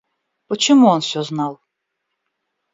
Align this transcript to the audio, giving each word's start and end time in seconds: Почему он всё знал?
Почему 0.47 0.87
он 0.87 1.01
всё 1.01 1.21
знал? 1.23 1.61